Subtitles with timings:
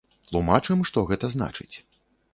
[0.27, 1.71] Тлумачым, што гэта значыць.